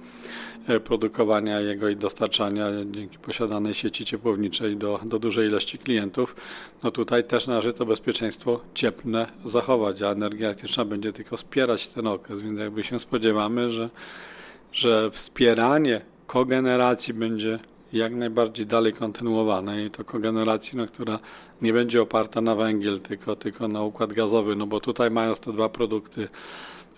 e, 0.67 0.79
produkowania 0.79 1.59
jego 1.59 1.89
i 1.89 1.95
dostarczania 1.95 2.65
dzięki 2.91 3.17
posiadanej 3.17 3.73
sieci 3.73 4.05
ciepłowniczej 4.05 4.77
do, 4.77 4.99
do 5.05 5.19
dużej 5.19 5.47
ilości 5.47 5.77
klientów, 5.77 6.35
no 6.83 6.91
tutaj 6.91 7.23
też 7.23 7.47
należy 7.47 7.73
to 7.73 7.85
bezpieczeństwo 7.85 8.61
cieplne 8.73 9.27
zachować, 9.45 10.01
a 10.01 10.11
energia 10.11 10.47
elektryczna 10.47 10.85
będzie 10.85 11.13
tylko 11.13 11.37
wspierać 11.37 11.87
ten 11.87 12.07
okres, 12.07 12.41
więc 12.41 12.59
jakby 12.59 12.83
się 12.83 12.99
spodziewamy, 12.99 13.71
że, 13.71 13.89
że 14.71 15.11
wspieranie 15.11 16.12
kogeneracji 16.27 17.13
będzie 17.13 17.59
jak 17.93 18.13
najbardziej 18.13 18.65
dalej 18.65 18.93
kontynuowane 18.93 19.85
i 19.85 19.91
to 19.91 20.03
kogeneracji, 20.03 20.77
no, 20.77 20.85
która 20.85 21.19
nie 21.61 21.73
będzie 21.73 22.01
oparta 22.01 22.41
na 22.41 22.55
węgiel, 22.55 22.99
tylko, 22.99 23.35
tylko 23.35 23.67
na 23.67 23.81
układ 23.81 24.13
gazowy, 24.13 24.55
no 24.55 24.67
bo 24.67 24.79
tutaj 24.79 25.11
mając 25.11 25.39
te 25.39 25.53
dwa 25.53 25.69
produkty 25.69 26.27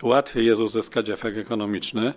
łatwiej 0.04 0.46
jest 0.46 0.62
uzyskać 0.62 1.10
efekt 1.10 1.38
ekonomiczny. 1.38 2.14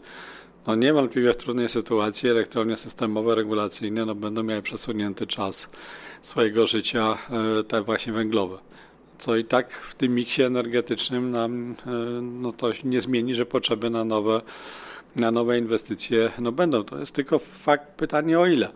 No 0.66 0.74
niewątpliwie 0.74 1.32
w 1.32 1.36
trudnej 1.36 1.68
sytuacji 1.68 2.28
elektrownie 2.28 2.76
systemowe, 2.76 3.34
regulacyjne 3.34 4.04
no 4.04 4.14
będą 4.14 4.42
miały 4.42 4.62
przesunięty 4.62 5.26
czas 5.26 5.68
swojego 6.22 6.66
życia, 6.66 7.18
e, 7.60 7.64
te 7.64 7.82
właśnie 7.82 8.12
węglowe. 8.12 8.58
Co 9.18 9.36
i 9.36 9.44
tak 9.44 9.72
w 9.72 9.94
tym 9.94 10.14
miksie 10.14 10.42
energetycznym 10.42 11.30
nam 11.30 11.74
e, 11.86 11.90
no 12.22 12.52
to 12.52 12.70
nie 12.84 13.00
zmieni, 13.00 13.34
że 13.34 13.46
potrzeby 13.46 13.90
na 13.90 14.04
nowe, 14.04 14.40
na 15.16 15.30
nowe 15.30 15.58
inwestycje 15.58 16.32
no 16.38 16.52
będą. 16.52 16.84
To 16.84 16.98
jest 16.98 17.12
tylko 17.12 17.38
fakt 17.38 17.96
pytanie 17.96 18.38
o 18.38 18.46
ile. 18.46 18.68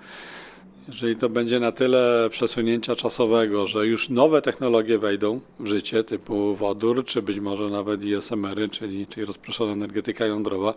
Jeżeli 0.89 1.17
to 1.17 1.29
będzie 1.29 1.61
na 1.61 1.73
tyle 1.73 2.29
przesunięcia 2.31 2.97
czasowego, 2.97 3.67
że 3.67 3.87
już 3.87 4.09
nowe 4.09 4.43
technologie 4.43 4.99
wejdą 4.99 5.41
w 5.61 5.67
życie, 5.67 6.05
typu 6.05 6.55
wodór, 6.55 7.05
czy 7.05 7.23
być 7.23 7.41
może 7.41 7.71
nawet 7.71 8.03
ISMR-y, 8.03 8.69
czyli, 8.69 9.07
czyli 9.07 9.27
rozproszona 9.27 9.73
energetyka 9.73 10.27
jądrowa, 10.27 10.75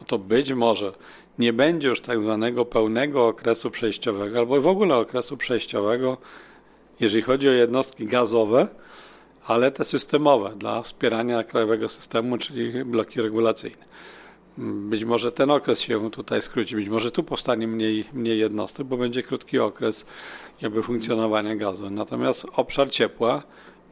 no 0.00 0.06
to 0.06 0.18
być 0.18 0.52
może 0.52 0.92
nie 1.38 1.52
będzie 1.52 1.88
już 1.88 2.00
tak 2.00 2.20
zwanego 2.20 2.64
pełnego 2.64 3.26
okresu 3.26 3.70
przejściowego, 3.70 4.38
albo 4.38 4.60
w 4.60 4.66
ogóle 4.66 4.96
okresu 4.96 5.36
przejściowego, 5.36 6.16
jeżeli 7.00 7.22
chodzi 7.22 7.48
o 7.48 7.52
jednostki 7.52 8.06
gazowe, 8.06 8.68
ale 9.46 9.70
te 9.70 9.84
systemowe 9.84 10.52
dla 10.56 10.82
wspierania 10.82 11.44
krajowego 11.44 11.88
systemu, 11.88 12.38
czyli 12.38 12.84
bloki 12.84 13.20
regulacyjne. 13.20 13.88
Być 14.60 15.04
może 15.04 15.32
ten 15.32 15.50
okres 15.50 15.80
się 15.80 16.10
tutaj 16.10 16.42
skróci, 16.42 16.76
być 16.76 16.88
może 16.88 17.10
tu 17.10 17.22
powstanie 17.22 17.66
mniej, 17.66 18.04
mniej 18.12 18.38
jednostek, 18.38 18.86
bo 18.86 18.96
będzie 18.96 19.22
krótki 19.22 19.58
okres 19.58 20.06
jakby 20.62 20.82
funkcjonowania 20.82 21.56
gazu. 21.56 21.90
Natomiast 21.90 22.46
obszar 22.56 22.90
ciepła 22.90 23.42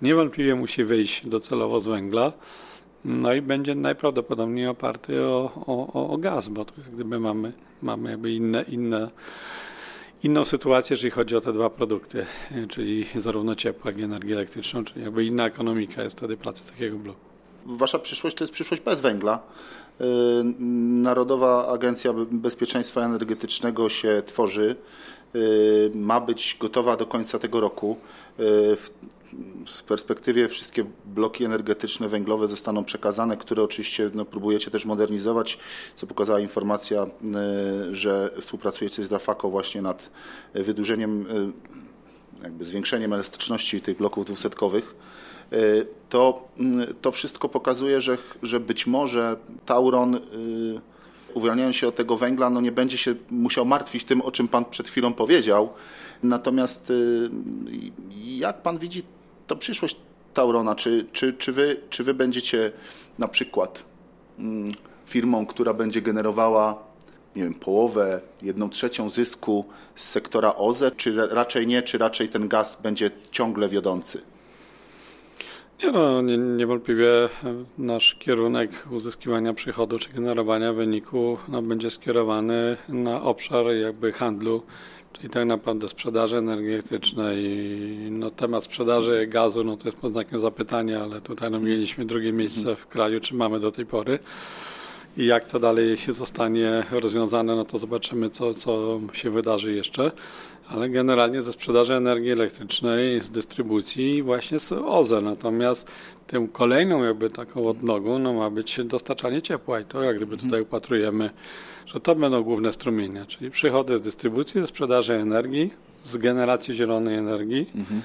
niewątpliwie 0.03 0.55
musi 0.55 0.85
wyjść 0.85 1.27
docelowo 1.27 1.81
z 1.81 1.87
węgla, 1.87 2.33
no 3.05 3.35
i 3.35 3.43
będzie 3.43 3.75
najprawdopodobniej 3.75 4.67
oparty 4.67 5.23
o, 5.23 5.53
o, 5.67 6.11
o 6.11 6.19
gaz, 6.19 6.49
bo 6.49 6.65
tu 6.65 6.75
jak 6.81 6.91
gdyby 6.91 7.21
mamy, 7.21 7.53
mamy 7.83 8.11
jakby 8.11 8.33
inne, 8.33 8.63
inne, 8.63 9.11
inną 10.23 10.45
sytuację, 10.45 10.95
jeżeli 10.95 11.11
chodzi 11.11 11.37
o 11.37 11.41
te 11.41 11.53
dwa 11.53 11.71
produkty, 11.71 12.27
czyli 12.69 13.07
zarówno 13.15 13.55
ciepło, 13.55 13.91
jak 13.91 14.01
i 14.01 14.03
energię 14.03 14.35
elektryczną, 14.35 14.85
czyli 14.85 15.05
jakby 15.05 15.25
inna 15.25 15.47
ekonomika 15.47 16.03
jest 16.03 16.17
wtedy 16.17 16.37
pracy 16.37 16.65
takiego 16.65 16.97
bloku. 16.97 17.36
Wasza 17.67 17.99
przyszłość 17.99 18.37
to 18.37 18.45
jest 18.45 18.55
przyszłość 18.55 18.83
bez 18.83 19.01
węgla. 19.01 19.39
Y, 20.01 20.05
Narodowa 21.03 21.69
Agencja 21.69 22.13
Bezpieczeństwa 22.31 23.01
Energetycznego 23.01 23.89
się 23.89 24.23
tworzy. 24.27 24.77
Y, 25.35 25.91
ma 25.95 26.21
być 26.21 26.57
gotowa 26.61 26.97
do 26.97 27.07
końca 27.07 27.39
tego 27.39 27.61
roku. 27.61 27.97
Y, 28.41 28.77
w 29.67 29.83
perspektywie 29.89 30.49
wszystkie 30.49 30.85
bloki 31.05 31.45
energetyczne 31.45 32.09
węglowe 32.09 32.49
zostaną 32.49 32.85
przekazane, 32.85 33.37
które 33.37 33.63
oczywiście 33.63 34.11
no, 34.15 34.25
próbujecie 34.25 34.71
też 34.71 34.85
modernizować, 34.85 35.59
co 35.95 36.07
pokazała 36.07 36.41
informacja, 36.41 37.07
że 37.93 38.31
współpracujecie 38.41 39.05
z 39.05 39.13
Rafako 39.13 39.51
właśnie 39.51 39.83
nad 39.83 40.11
wydłużeniem, 40.55 41.27
jakby 42.43 42.65
zwiększeniem 42.65 43.13
elastyczności 43.13 43.81
tych 43.81 43.97
bloków 43.97 44.25
dwusetkowych. 44.25 44.95
Y, 45.53 45.87
to, 46.09 46.49
mm, 46.59 46.95
to 47.01 47.13
wszystko 47.13 47.49
pokazuje, 47.49 48.01
że, 48.01 48.19
że 48.43 48.61
być 48.61 48.87
może 48.87 49.37
Tauron 49.67 50.15
y, 50.15 50.21
uwalniając 51.35 51.77
się 51.77 51.89
od 51.89 51.97
tego 51.97 52.17
węgla, 52.17 52.51
no 52.51 52.61
nie 52.61 52.73
będzie 52.73 52.99
się 52.99 53.15
musiał 53.31 53.65
martwić 53.65 54.05
tym, 54.05 54.23
o 54.23 54.31
czym 54.31 54.49
Pan 54.49 54.65
przed 54.65 54.89
chwilą 54.89 55.13
powiedział. 55.13 55.69
Natomiast 56.23 56.91
y, 56.91 57.31
jak 58.25 58.63
Pan 58.63 58.79
widzi 58.79 59.03
to 59.47 59.57
przyszłość 59.57 59.97
Taurona? 60.35 60.75
Czy, 60.75 61.07
czy, 61.13 61.33
czy, 61.33 61.53
wy, 61.53 61.81
czy 61.91 62.05
wy 62.05 62.15
będziecie 62.15 62.73
na 63.19 63.29
przykład 63.29 63.85
mm, 64.39 64.73
firmą, 65.07 65.47
która 65.47 65.75
będzie 65.75 66.03
generowała 66.03 66.87
nie 67.37 67.43
wiem, 67.43 67.55
połowę, 67.55 68.21
jedną 68.43 68.71
trzecią 68.71 69.09
zysku 69.09 69.65
z 69.95 70.09
sektora 70.09 70.55
OZE, 70.55 70.91
czy 70.97 71.27
raczej 71.31 71.67
nie, 71.67 71.83
czy 71.83 71.99
raczej 71.99 72.29
ten 72.29 72.49
gaz 72.49 72.83
będzie 72.83 73.11
ciągle 73.31 73.69
wiodący? 73.69 74.23
Nie 75.85 75.93
no, 75.93 76.23
nie, 76.23 76.39
niewątpliwie 76.39 77.29
nasz 77.79 78.15
kierunek 78.15 78.71
uzyskiwania 78.91 79.55
przychodu 79.55 79.99
czy 79.99 80.13
generowania 80.13 80.73
wyniku 80.73 81.39
no, 81.49 81.63
będzie 81.63 81.91
skierowany 81.91 82.77
na 82.89 83.23
obszar 83.23 83.67
jakby 83.67 84.13
handlu, 84.13 84.63
czyli 85.13 85.31
tak 85.31 85.47
naprawdę 85.47 85.89
sprzedaży 85.89 86.37
energetycznej. 86.37 87.45
No, 88.11 88.31
temat 88.31 88.65
sprzedaży 88.65 89.27
gazu 89.27 89.65
no, 89.65 89.77
to 89.77 89.89
jest 89.89 90.01
pod 90.01 90.13
znakiem 90.13 90.41
zapytania, 90.41 91.03
ale 91.03 91.21
tutaj 91.21 91.51
no, 91.51 91.61
mieliśmy 91.61 92.05
drugie 92.05 92.33
miejsce 92.33 92.77
w 92.77 92.87
kraju, 92.87 93.21
czy 93.21 93.35
mamy 93.35 93.61
do 93.61 93.73
tej 93.73 93.87
pory. 93.87 94.19
I 95.17 95.27
jak 95.27 95.45
to 95.45 95.61
dalej 95.61 95.97
się 95.97 96.13
zostanie 96.13 96.85
rozwiązane, 96.91 97.57
no 97.57 97.65
to 97.65 97.79
zobaczymy, 97.79 98.31
co, 98.31 98.55
co 98.55 99.01
się 99.13 99.31
wydarzy 99.31 99.73
jeszcze. 99.73 100.13
Ale 100.69 100.89
generalnie 100.89 101.43
ze 101.43 101.53
sprzedaży 101.53 101.95
energii 101.95 102.31
elektrycznej, 102.31 103.21
z 103.21 103.31
dystrybucji 103.31 104.23
właśnie 104.23 104.59
z 104.59 104.73
OZE. 104.73 105.21
Natomiast 105.21 105.87
tym 106.27 106.49
kolejną 106.49 107.05
jakby 107.05 107.31
taką 107.31 107.69
odnogą 107.69 108.19
no, 108.19 108.33
ma 108.33 108.51
być 108.51 108.81
dostarczanie 108.85 109.43
ciepła 109.43 109.81
i 109.81 109.85
to 109.85 110.03
jak 110.03 110.17
gdyby 110.17 110.37
tutaj 110.37 110.61
upatrujemy, 110.61 111.31
że 111.87 112.01
to 112.01 112.15
będą 112.15 112.43
główne 112.43 112.73
strumienia, 112.73 113.27
czyli 113.27 113.51
przychody 113.51 113.99
z 113.99 114.03
dystrybucji, 114.03 114.61
ze 114.61 114.67
sprzedaży 114.67 115.15
energii, 115.15 115.71
z 116.05 116.17
generacji 116.17 116.75
zielonej 116.75 117.17
energii, 117.17 117.67
mhm. 117.75 118.03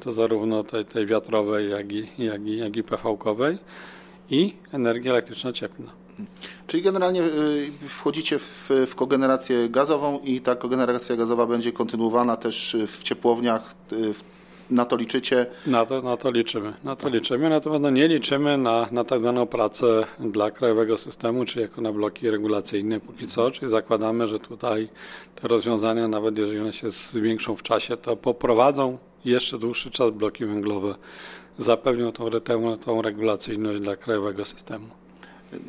to 0.00 0.12
zarówno 0.12 0.62
tej, 0.62 0.84
tej 0.84 1.06
wiatrowej, 1.06 1.70
jak 1.70 1.92
i, 1.92 2.08
jak 2.18 2.46
i, 2.46 2.56
jak 2.56 2.76
i 2.76 2.82
PV-kowej 2.82 3.58
i 4.30 4.54
energii 4.72 5.10
elektryczno-cieplna. 5.10 6.07
Czyli 6.66 6.82
generalnie 6.82 7.22
y, 7.22 7.70
wchodzicie 7.88 8.38
w, 8.38 8.70
w 8.86 8.94
kogenerację 8.94 9.68
gazową 9.68 10.18
i 10.18 10.40
ta 10.40 10.56
kogeneracja 10.56 11.16
gazowa 11.16 11.46
będzie 11.46 11.72
kontynuowana 11.72 12.36
też 12.36 12.76
w 12.86 13.02
ciepłowniach. 13.02 13.74
Y, 13.92 14.14
na 14.70 14.84
to 14.84 14.96
liczycie? 14.96 15.46
Na 15.66 15.86
to, 15.86 16.02
na 16.02 16.16
to 16.16 16.30
liczymy. 16.30 16.74
Na 16.84 16.96
to 16.96 17.08
liczymy. 17.08 17.50
Natomiast 17.50 17.82
no 17.82 17.90
nie 17.90 18.08
liczymy 18.08 18.58
na, 18.58 18.88
na 18.92 19.04
tak 19.04 19.20
zwaną 19.20 19.46
pracę 19.46 20.04
dla 20.20 20.50
krajowego 20.50 20.98
systemu, 20.98 21.44
czy 21.44 21.60
jako 21.60 21.80
na 21.80 21.92
bloki 21.92 22.30
regulacyjne 22.30 23.00
póki 23.00 23.26
co. 23.26 23.50
Czyli 23.50 23.68
zakładamy, 23.70 24.28
że 24.28 24.38
tutaj 24.38 24.88
te 25.34 25.48
rozwiązania, 25.48 26.08
nawet 26.08 26.38
jeżeli 26.38 26.60
one 26.60 26.72
się 26.72 26.90
zwiększą 26.90 27.56
w 27.56 27.62
czasie, 27.62 27.96
to 27.96 28.16
poprowadzą 28.16 28.98
jeszcze 29.24 29.58
dłuższy 29.58 29.90
czas 29.90 30.10
bloki 30.10 30.46
węglowe. 30.46 30.94
Zapewnią 31.58 32.12
tą, 32.12 32.30
tą, 32.30 32.78
tą 32.78 33.02
regulacyjność 33.02 33.80
dla 33.80 33.96
krajowego 33.96 34.44
systemu. 34.44 34.86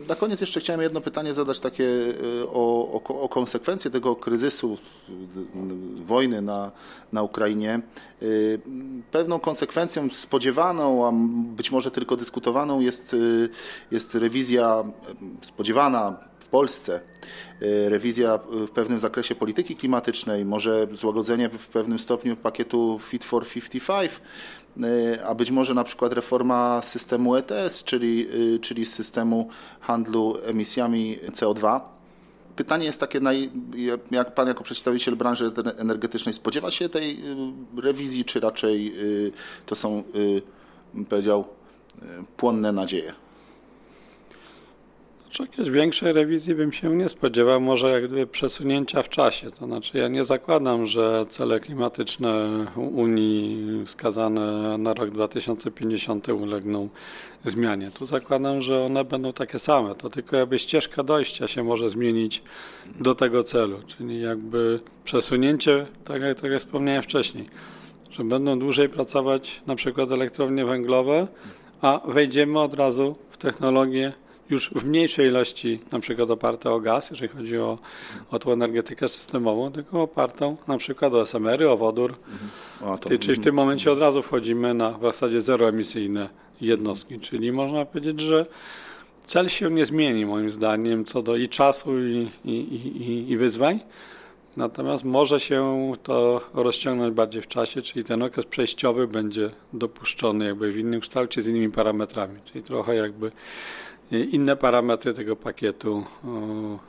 Na 0.07 0.15
koniec 0.15 0.41
jeszcze 0.41 0.59
chciałem 0.59 0.81
jedno 0.81 1.01
pytanie 1.01 1.33
zadać 1.33 1.59
takie 1.59 1.85
e, 1.85 2.47
o, 2.47 2.91
o, 2.93 3.21
o 3.21 3.29
konsekwencje 3.29 3.91
tego 3.91 4.15
kryzysu 4.15 4.77
wojny 6.05 6.41
na, 6.41 6.71
na 7.13 7.23
Ukrainie. 7.23 7.73
E, 8.21 8.25
pewną 9.11 9.39
konsekwencją 9.39 10.09
spodziewaną, 10.09 11.07
a 11.07 11.11
być 11.55 11.71
może 11.71 11.91
tylko 11.91 12.15
dyskutowaną 12.15 12.79
jest, 12.79 13.13
e, 13.13 13.17
jest 13.91 14.15
rewizja 14.15 14.83
spodziewana 15.41 16.28
Polsce, 16.51 17.01
rewizja 17.87 18.39
w 18.67 18.69
pewnym 18.69 18.99
zakresie 18.99 19.35
polityki 19.35 19.75
klimatycznej, 19.75 20.45
może 20.45 20.87
złagodzenie 20.93 21.49
w 21.49 21.67
pewnym 21.67 21.99
stopniu 21.99 22.35
pakietu 22.37 22.99
Fit 22.99 23.23
for 23.23 23.47
55, 23.47 24.11
Y, 24.77 25.25
a 25.25 25.35
być 25.35 25.51
może 25.51 25.73
na 25.73 25.83
przykład 25.83 26.13
reforma 26.13 26.81
systemu 26.81 27.35
ETS, 27.35 27.83
czyli, 27.83 28.27
y, 28.55 28.59
czyli 28.59 28.85
systemu 28.85 29.49
handlu 29.79 30.37
emisjami 30.45 31.17
CO2. 31.31 31.79
Pytanie 32.55 32.85
jest 32.85 32.99
takie, 32.99 33.19
jak 34.11 34.35
Pan 34.35 34.47
jako 34.47 34.63
przedstawiciel 34.63 35.15
branży 35.15 35.51
energetycznej 35.77 36.33
spodziewa 36.33 36.71
się 36.71 36.89
tej 36.89 37.19
y, 37.77 37.81
rewizji, 37.81 38.25
czy 38.25 38.39
raczej 38.39 38.93
to 39.65 39.75
są, 39.75 40.03
powiedział, 41.09 41.47
płonne 42.37 42.71
nadzieje? 42.71 43.13
Jeszcze 45.29 45.43
jakiejś 45.43 45.69
większej 45.69 46.13
rewizji 46.13 46.55
bym 46.55 46.71
się 46.71 46.95
nie 46.95 47.09
spodziewał, 47.09 47.61
może 47.61 47.91
jak 47.91 48.07
gdyby 48.07 48.27
przesunięcia 48.27 49.03
w 49.03 49.09
czasie. 49.09 49.51
To 49.51 49.65
znaczy 49.65 49.97
ja 49.97 50.07
nie 50.07 50.25
zakładam, 50.25 50.87
że 50.87 51.25
cele 51.29 51.59
klimatyczne 51.59 52.65
Unii 52.75 53.83
wskazane 53.85 54.77
na 54.77 54.93
rok 54.93 55.09
2050 55.09 56.29
ulegną 56.29 56.89
zmianie. 57.43 57.91
Tu 57.91 58.05
zakładam, 58.05 58.61
że 58.61 58.85
one 58.85 59.03
będą 59.03 59.33
takie 59.33 59.59
same. 59.59 59.95
To 59.95 60.09
tylko 60.09 60.37
jakby 60.37 60.59
ścieżka 60.59 61.03
dojścia 61.03 61.47
się 61.47 61.63
może 61.63 61.89
zmienić 61.89 62.43
do 62.99 63.15
tego 63.15 63.43
celu, 63.43 63.79
czyli 63.87 64.21
jakby 64.21 64.79
przesunięcie, 65.03 65.85
tak 66.05 66.21
jak, 66.21 66.41
tak 66.41 66.51
jak 66.51 66.59
wspomniałem 66.59 67.01
wcześniej, 67.01 67.49
że 68.11 68.23
będą 68.23 68.59
dłużej 68.59 68.89
pracować 68.89 69.61
na 69.67 69.75
przykład 69.75 70.11
elektrownie 70.11 70.65
węglowe, 70.65 71.27
a 71.81 72.01
wejdziemy 72.07 72.59
od 72.59 72.73
razu 72.73 73.15
w 73.29 73.37
technologię 73.37 74.13
już 74.49 74.69
w 74.69 74.85
mniejszej 74.85 75.27
ilości, 75.27 75.79
na 75.91 75.99
przykład 75.99 76.31
oparte 76.31 76.71
o 76.71 76.79
gaz, 76.79 77.09
jeżeli 77.09 77.29
chodzi 77.29 77.57
o, 77.57 77.77
o 78.31 78.39
tą 78.39 78.51
energetykę 78.51 79.09
systemową, 79.09 79.71
tylko 79.71 80.01
opartą 80.01 80.57
na 80.67 80.77
przykład 80.77 81.13
o 81.13 81.21
SMR-y, 81.21 81.69
o 81.69 81.77
wodór. 81.77 82.15
Mhm. 82.31 82.97
to, 82.97 83.09
czyli 83.09 83.35
w 83.35 83.43
tym 83.43 83.55
momencie 83.55 83.91
od 83.91 83.99
razu 83.99 84.21
wchodzimy 84.21 84.73
na 84.73 84.91
w 84.91 85.01
zasadzie 85.01 85.41
zeroemisyjne 85.41 86.29
jednostki, 86.61 87.19
czyli 87.19 87.51
można 87.51 87.85
powiedzieć, 87.85 88.19
że 88.19 88.45
cel 89.25 89.49
się 89.49 89.71
nie 89.71 89.85
zmieni 89.85 90.25
moim 90.25 90.51
zdaniem 90.51 91.05
co 91.05 91.21
do 91.21 91.35
i 91.35 91.49
czasu 91.49 91.99
i, 91.99 92.29
i, 92.45 92.51
i, 92.51 93.31
i 93.31 93.37
wyzwań, 93.37 93.79
natomiast 94.57 95.03
może 95.03 95.39
się 95.39 95.91
to 96.03 96.41
rozciągnąć 96.53 97.15
bardziej 97.15 97.41
w 97.41 97.47
czasie, 97.47 97.81
czyli 97.81 98.05
ten 98.05 98.21
okres 98.21 98.45
przejściowy 98.45 99.07
będzie 99.07 99.49
dopuszczony 99.73 100.45
jakby 100.45 100.71
w 100.71 100.77
innym 100.77 101.01
kształcie 101.01 101.41
z 101.41 101.47
innymi 101.47 101.71
parametrami, 101.71 102.39
czyli 102.45 102.63
trochę 102.63 102.95
jakby 102.95 103.31
inne 104.11 104.55
parametry 104.55 105.13
tego 105.13 105.35
pakietu. 105.35 106.03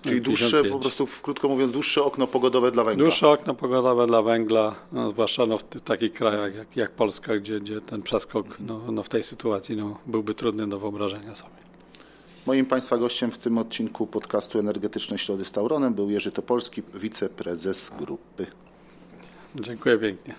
Czyli 0.02 0.20
dłuższe, 0.20 0.64
po 0.64 0.78
prostu 0.78 1.08
krótko 1.22 1.48
mówiąc, 1.48 1.72
dłuższe 1.72 2.02
okno 2.02 2.26
pogodowe 2.26 2.70
dla 2.70 2.84
węgla. 2.84 3.04
Dłuższe 3.04 3.28
okno 3.28 3.54
pogodowe 3.54 4.06
dla 4.06 4.22
węgla, 4.22 4.74
no, 4.92 5.10
zwłaszcza 5.10 5.46
no, 5.46 5.58
w, 5.58 5.62
w, 5.62 5.80
takich 5.80 6.12
krajach 6.12 6.54
jak, 6.54 6.76
jak 6.76 6.90
Polska, 6.90 7.36
gdzie, 7.36 7.60
gdzie 7.60 7.80
ten 7.80 8.02
przeskok 8.02 8.46
no, 8.60 8.80
no, 8.92 9.02
w 9.02 9.08
tej 9.08 9.22
sytuacji 9.22 9.76
no, 9.76 9.98
byłby 10.06 10.34
trudny 10.34 10.66
do 10.68 10.78
wyobrażenia 10.78 11.34
sobie. 11.34 11.60
Moim 12.46 12.66
Państwa 12.66 12.96
gościem 12.96 13.30
w 13.30 13.38
tym 13.38 13.58
odcinku 13.58 14.06
podcastu 14.06 14.58
Energetyczne 14.58 15.18
Środy 15.18 15.44
z 15.44 15.52
Tauronem 15.52 15.94
był 15.94 16.10
Jerzy 16.10 16.32
Topolski, 16.32 16.82
wiceprezes 16.94 17.92
grupy. 17.98 18.46
Dziękuję 19.54 19.98
pięknie. 19.98 20.34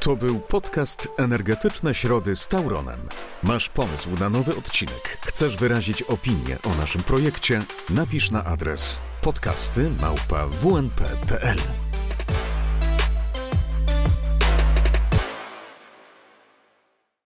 To 0.00 0.16
był 0.16 0.40
podcast 0.40 1.08
Energetyczne 1.16 1.94
Środy 1.94 2.36
z 2.36 2.48
Tauronem. 2.48 3.00
Masz 3.42 3.68
pomysł 3.68 4.08
na 4.20 4.30
nowy 4.30 4.56
odcinek? 4.56 5.18
Chcesz 5.26 5.56
wyrazić 5.56 6.02
opinię 6.02 6.58
o 6.64 6.74
naszym 6.74 7.02
projekcie? 7.02 7.62
Napisz 7.90 8.30
na 8.30 8.44
adres 8.44 8.98
podcasty 9.22 9.90
małpa 10.00 10.46
wnp.pl 10.46 11.58